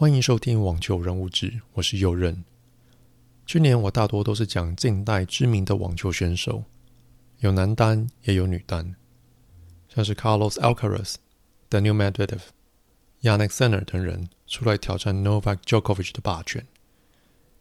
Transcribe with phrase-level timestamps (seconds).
[0.00, 2.44] 欢迎收听网球人物志，我是右任。
[3.44, 6.62] 去年我大多都是讲近代知名的网球选手，
[7.40, 8.94] 有男单也有女单，
[9.88, 11.16] 像是 Carlos Alcaraz、
[11.68, 12.42] Daniil Medvedev、
[13.22, 16.64] Yannick Sinner 等人出来挑战 Novak Djokovic 的霸权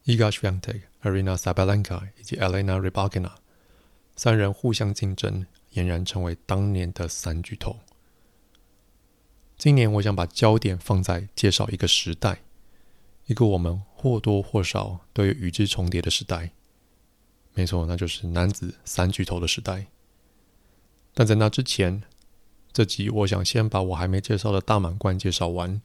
[0.05, 3.31] ，Iga Swiatek、Aryna Sabalenka 以及 Elena Rybakina
[4.16, 7.77] 三人互相竞争，俨然成为当年的三巨头。
[9.58, 12.41] 今年我想把焦点放在介绍一个时代，
[13.26, 16.52] 一个我们或多或少都有与之重叠的时代。
[17.55, 19.88] 没错，那就是男子三巨头的时代。
[21.16, 22.04] 但在那之前，
[22.72, 25.81] 这集我想先把我还没介绍的大满贯介绍完，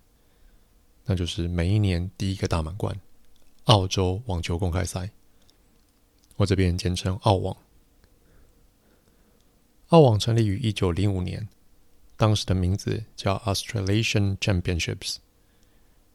[1.06, 3.00] 那就是每一年第一个大满贯——
[3.64, 5.12] 澳洲网球公开赛。
[6.36, 7.56] 我这边简称澳网。
[9.88, 11.48] 澳网成立于一九零五年。
[12.22, 15.16] 当时的名字叫 Australasian Championships，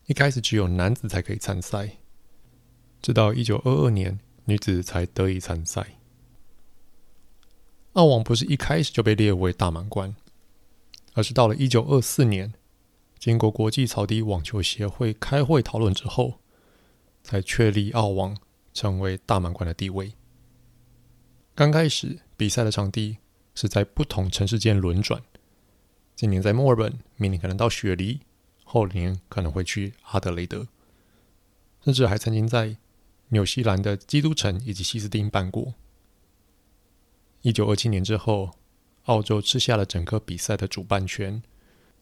[0.06, 1.98] 一开始只有男子才可以参赛，
[3.02, 5.98] 直到一九二二年女子才得以参赛。
[7.92, 10.16] 澳网不是一开始就被列为大满贯，
[11.12, 12.54] 而是到了一九二四年，
[13.20, 16.40] 经过国际草地网球协会开会讨论之后，
[17.22, 18.38] 才确立澳网
[18.74, 20.14] 成为大满贯的地位。
[21.54, 23.18] 刚开始比赛的场地
[23.54, 25.22] 是在不同城市间轮转。
[26.18, 28.22] 今年在墨尔本，明年可能到雪梨，
[28.64, 30.68] 后年可能会去阿德雷德，
[31.86, 32.76] 甚至还曾经在
[33.28, 35.76] 纽西兰的基督城以及西斯汀办过。
[37.44, 38.50] 一九二七年之后，
[39.04, 41.44] 澳洲吃下了整个比赛的主办权，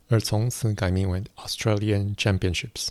[0.07, 2.87] 而从此改名为 Australian Championships。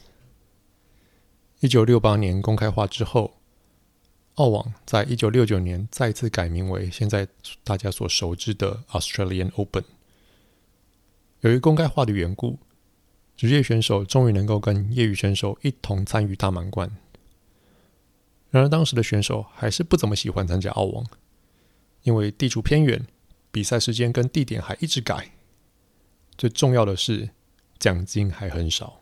[1.61, 3.39] 一九六八年公开化之后，
[4.35, 7.27] 澳网在一九六九年再次改名为现在
[7.65, 9.85] 大家所熟知的 Australian Open。
[11.45, 12.59] 由于公开化的缘故，
[13.37, 16.91] 职业选手终于能够跟业余选手一同参与大满贯。
[18.49, 21.07] 然而，当时的选手还是不怎么喜欢参加澳网，
[22.05, 23.07] 因为地处偏远，
[23.51, 25.33] 比赛时间跟地点还一直改。
[26.39, 27.29] 最重要的是，
[27.79, 28.99] 奖金还很少，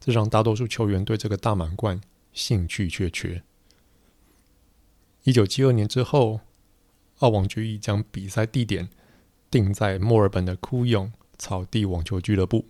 [0.00, 2.00] 这让大多数球员对这个大满贯
[2.32, 3.42] 兴趣缺缺。
[5.24, 6.40] 一九七二年之后，
[7.18, 8.88] 澳网决议将比赛地点
[9.50, 12.66] 定在墨尔本的库永草地网球俱乐部，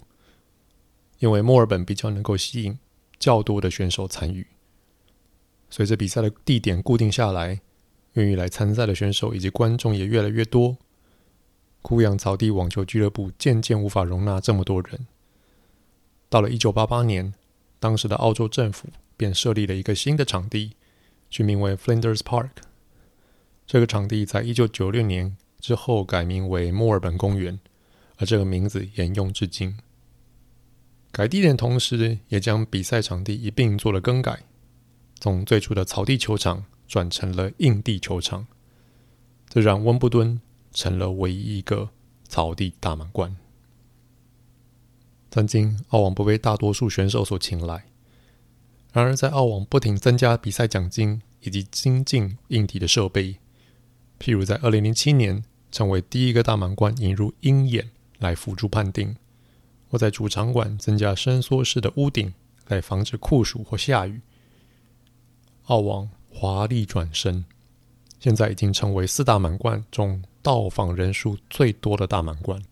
[1.19, 2.79] 因为墨尔本比较能够吸引
[3.19, 4.47] 较多的选手参与。
[5.69, 7.61] 随着比赛的地点固定下来，
[8.13, 10.77] 愿意来参赛的选手以及观众也越来越多，
[11.83, 15.07] 枯阳草地网球俱乐部渐渐无法容纳这么多人。
[16.29, 17.35] 到了一九八八年，
[17.79, 20.73] 当时的澳洲政府便设立了一个新的场地，
[21.31, 22.51] 取名为 Flinders Park。
[23.67, 27.59] 这个场地在一九九六年之后改名为墨尔本公园。
[28.17, 29.77] 而这个名字沿用至今。
[31.13, 34.43] 改地点同时，也将比赛场地一并做了更改，
[35.19, 38.47] 从最初的草地球场转成了硬地球场，
[39.49, 40.41] 这让温布敦
[40.73, 41.91] 成了唯一一个
[42.29, 43.35] 草地大满贯。
[45.31, 47.87] 曾经，澳网不被大多数选手所青睐，
[48.93, 53.37] 然而在澳网不停增加比赛奖金以及精进硬体的设备，
[54.19, 57.91] 譬如在二零零七年成为第一个大满贯引入鹰眼。
[58.19, 59.17] 来辅助判定，
[59.89, 62.35] 或在主场馆增加伸缩式的屋顶，
[62.69, 64.21] 来防止酷暑或下雨。
[65.65, 67.45] 澳网华丽转身，
[68.21, 72.63] 现在已经成为四大满贯中到访人数最多的大满贯。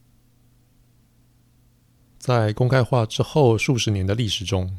[2.18, 4.78] 在公开化之后数十年的历史中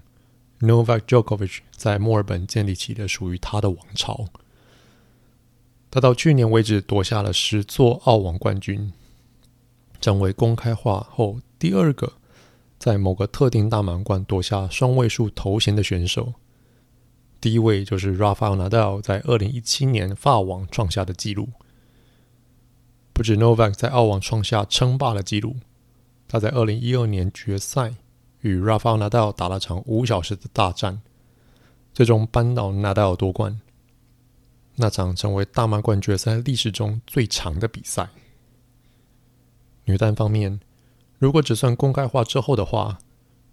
[0.62, 4.30] ，Novak Djokovic 在墨尔本建立起了属于他的王朝。
[5.92, 8.92] 他到去年为止夺下了十座澳网冠军。
[10.00, 12.14] 成为公开化后第二个
[12.78, 16.34] 在某个特定大满贯夺下双位数头衔的选手，
[17.42, 21.50] 第一位就是 Rafael Nadal 在二零一七年法网创下的纪录。
[23.14, 25.56] 不止 Novak 在澳网创下称霸的纪录，
[26.28, 27.94] 他在二零一二年决赛
[28.42, 31.02] 与 Rafael Nadal 打了场五小时的大战，
[31.94, 33.62] 最终扳倒 Nadal 夺冠。
[34.76, 38.10] 那场成为大满贯决赛历史中最长的比赛。
[39.86, 40.60] 女单方面，
[41.20, 42.98] 如果只算公开化之后的话，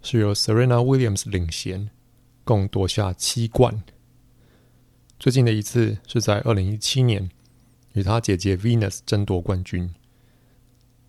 [0.01, 1.89] 是由 Serena Williams 领衔，
[2.43, 3.83] 共夺下七冠。
[5.19, 7.29] 最近的一次是在二零一七年，
[7.93, 9.93] 与她姐姐 Venus 争夺冠军。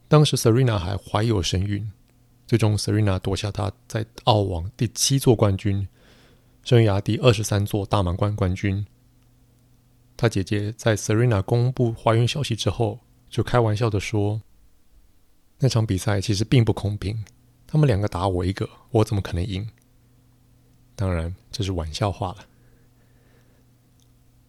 [0.07, 1.91] 当时 Serena 还怀有身孕，
[2.47, 5.89] 最终 Serena 夺下她在澳网第七座冠军，
[6.63, 8.87] 生涯第二十三座大满贯冠军。
[10.17, 13.01] 她姐姐在 Serena 公布怀孕消息之后，
[13.31, 14.43] 就开玩笑的说。
[15.59, 17.25] 那场比赛其实并不公平，
[17.67, 19.69] 他们两个打我一个，我怎么可能赢？
[20.95, 22.47] 当然这是玩笑话了。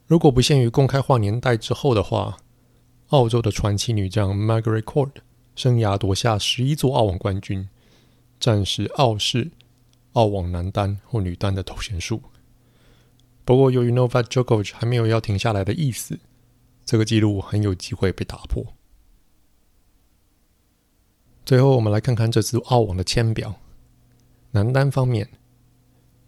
[0.08, 2.38] 如果不限于公开化年代之后的话，
[3.08, 5.12] 澳洲的传奇女将 Margaret Court
[5.56, 7.70] 生涯夺下十一座澳网冠军，
[8.40, 9.52] 暂时傲视
[10.14, 12.22] 澳网男单或女单的头衔数。
[13.44, 16.20] 不过，由于 Novak Djokovic 还没有要停下来的意思，
[16.84, 18.75] 这个纪录很有机会被打破。
[21.46, 23.56] 最后，我们来看看这次澳网的签表。
[24.52, 25.30] 男单方面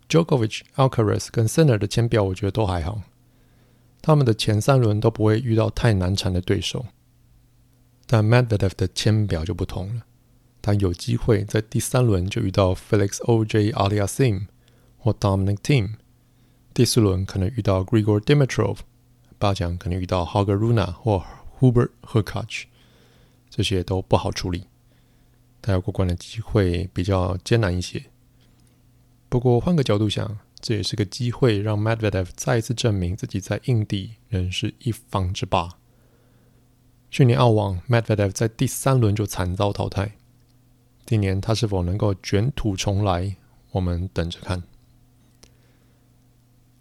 [0.08, 3.02] ，Djokovic、Alcaraz 跟 Sinner 的签表，我觉得都还好。
[4.00, 6.86] 他们的前三轮都不会遇到太难缠的对手，
[8.06, 10.04] 但 Medvedev 的签表就不同了，
[10.62, 14.46] 他有机会在第三轮就遇到 Felix OJ Aliasim
[14.98, 15.94] 或 Dominic Thiem，
[16.76, 18.78] 第四轮可能遇到 Grigor Dimitrov，
[19.40, 21.26] 八强可能遇到 Holger Rune 或
[21.60, 22.66] Hubert Hurkacz，
[23.50, 24.68] 这些都不好处理，
[25.68, 28.06] 他要过关的机会比较艰难一些。
[29.28, 30.40] 不过换个角度想。
[30.60, 35.78] 这也是个机会，让 Medvedev 再一次证明自己在硬地仍是一方之霸。
[37.12, 40.14] 去年澳网，Medvedev 在第三轮就惨遭淘汰。
[41.06, 43.38] 今年他是否能够卷土重来？
[43.74, 44.64] 我们等着看。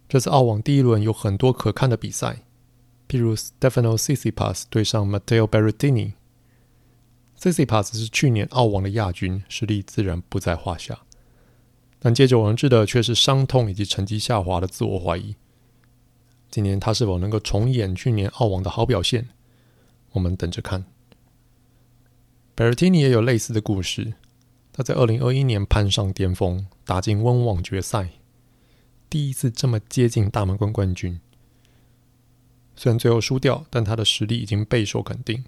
[0.09, 2.45] 这次澳网第一轮有很多可看的比赛，
[3.07, 6.15] 譬如 Stefano Tsitsipas 对上 Matteo Berrettini。
[7.39, 11.01] Tsitsipas 是去年澳网的亚军，实力自然不在话下。
[11.99, 15.35] 但接踵而至的却是伤痛以及成绩下滑的自我怀疑。
[16.51, 19.29] 今年他是否能够重演去年澳网的好表现？
[20.13, 20.85] 我们等着看。
[22.57, 24.15] Berrettini 也有类似的故事，
[24.73, 28.11] 他在二零二一年攀上巅峰，打进温网决赛，
[29.11, 31.21] 第一次这么接近大满贯冠军。
[32.75, 35.45] 虽然最后输掉，但他的实力已经备受肯定。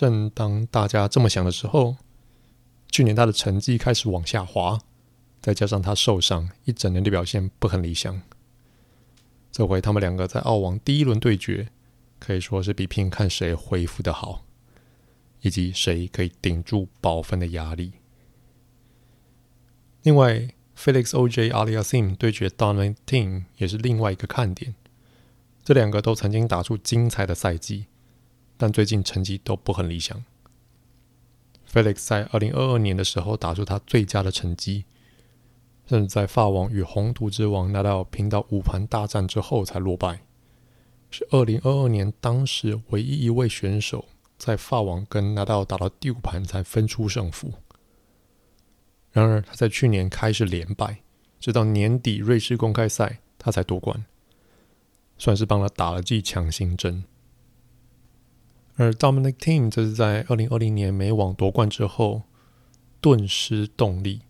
[0.00, 1.98] 正当大家这么想的时候，
[2.90, 4.80] 去年他的成绩开始往下滑。
[5.42, 8.22] 再加上他受伤，一整年的表现不很理想。
[9.52, 11.68] 这回他们两个在澳网第一轮对决，
[12.18, 14.46] 可以说是比拼看谁恢复的好，
[15.42, 17.92] 以及谁可以顶住保分的压力。
[20.02, 20.48] 另外
[20.78, 24.74] ，Felix OJ Aliassim 对决 Dominic Thiem 也是另外一个看点。
[25.62, 27.84] 这两个都曾经打出精彩的赛季，
[28.60, 30.22] 但最近成绩都不很理想。
[31.72, 34.84] Felix 在二零二二年的时候打出他最佳的成绩。
[35.86, 40.20] 甚至在法网与红土之王拿到拼到五盘大战之后才落败，
[41.10, 44.04] 是二零二二年当时唯一一位选手
[44.38, 47.54] 在法网跟拿到打到第五盘才分出胜负。
[49.10, 50.98] 然而他在去年开始连败，
[51.40, 54.04] 直到年底瑞士公开赛他才夺冠，
[55.18, 57.02] 算是帮他打了剂强心针。
[58.76, 62.22] 而 Dominic Thiem 则是在二零二零年美网夺冠之后
[63.00, 64.22] 顿失动力。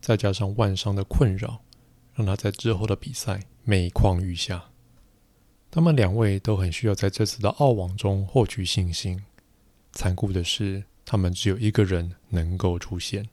[0.00, 1.60] 再加上腕伤的困扰，
[2.14, 4.64] 让他在之后的比赛每况愈下。
[5.70, 9.22] 他们两位都很需要在这次的澳网中获取信心。
[9.92, 13.28] 残酷的是，他们只有一个人能够出现。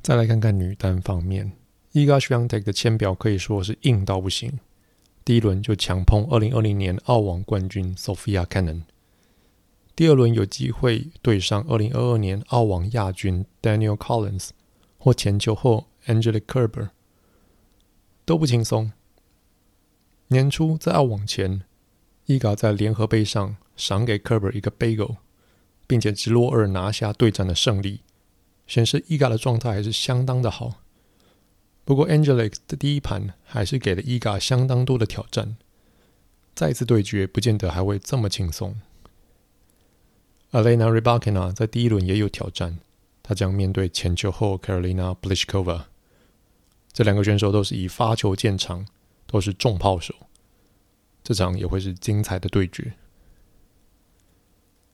[0.00, 1.52] 再来看看女单方面
[1.92, 4.58] ，Iga Swiatek 的签表可以说是硬到不行。
[5.22, 8.84] 第一轮就强碰二零二零年澳网冠军 Sophia Kenin，
[9.96, 14.50] 第二轮有机会对上二零二二年澳网亚军 Daniel Collins。
[14.98, 16.90] 或前球后，Angelique Kerber
[18.24, 18.92] 都不轻松。
[20.28, 21.62] 年初在澳网前，
[22.24, 25.18] 伊嘎在联合杯上赏给 Kerber 一个 bagel，
[25.86, 28.00] 并且直落二拿下对战的胜利，
[28.66, 30.82] 显示伊嘎的状态还是相当的好。
[31.84, 35.56] 不过，Angelique 的第一盘还是给了伊嘎相当多的挑战，
[36.54, 38.80] 再次对决不见得还会这么轻松。
[40.56, 42.78] Elena Rybakina 在第一轮也有挑战。
[43.22, 45.82] 她将面对前球后 Karolina Pliskova，
[46.92, 48.86] 这两个选手都是以发球见长，
[49.26, 50.14] 都是重炮手，
[51.22, 52.94] 这场也会是精彩的对决。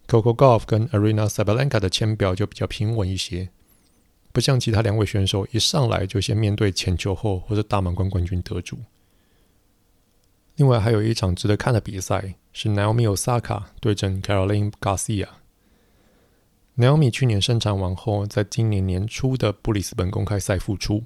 [0.09, 3.51] Coco Golf 跟 Aryna Sabalenka 的签表就比较平稳一些，
[4.33, 8.79] 不像其他两位选手一上来就先面对前球后或者大满贯冠军得主。
[10.57, 15.29] 另外还有一场值得看的比赛是 Naomi Osaka 对阵 Caroline Garcia。
[16.77, 21.05] Naomi 去年生产完后，在今年年初的布里斯本公开赛复出，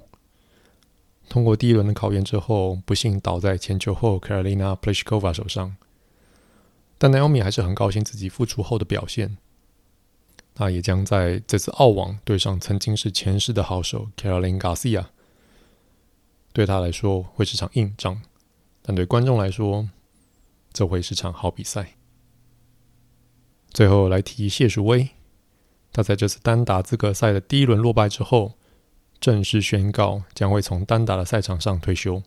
[1.27, 5.75] 通过第一轮的考验之后，不幸倒在前球后 Karolina Pliskova 手上。
[6.97, 9.37] 但 Naomi 还是很高兴自己复出后的表现。
[10.55, 15.07] 他也将在这次澳网对上曾经是前世的好手 Caroline Garcia。
[16.53, 18.21] 对他来说会是场硬仗，
[18.81, 19.89] 但对观众来说，
[20.73, 21.95] 这会是场好比赛。
[23.69, 25.09] 最后来提谢淑薇。
[25.91, 28.53] 他在这次单打资格赛的第一轮落败之后，
[29.19, 32.21] 正式宣告将会从单打的赛场上退休，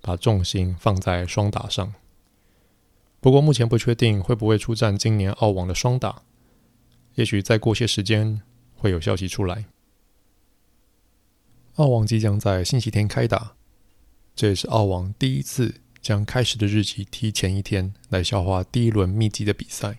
[0.00, 1.92] 把重心放在双打上。
[3.20, 6.22] 不过目前不确定会不会出战今年澳网的双打，
[7.16, 8.40] 也许再过些时间
[8.74, 9.66] 会有消息出来。
[11.74, 13.54] 澳网即将在星期天开打，
[14.34, 19.98] 这也是澳网第一次将开始的日期提前一天来消化第一轮密集的比赛。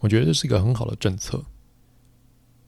[0.00, 1.44] 我觉得这是一个很好的政策，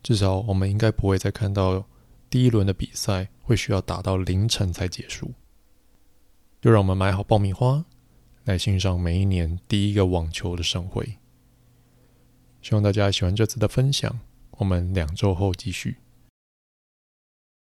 [0.03, 1.87] 至少我们应该不会再看到
[2.29, 5.33] 第一轮的比赛会需要打到凌晨才结束。
[6.61, 7.85] 就让我们买好爆米花，
[8.45, 11.19] 来欣赏每一年第一个网球的盛会。
[12.61, 14.21] 希望大家喜欢这次的分享，
[14.51, 15.97] 我们两周后继续。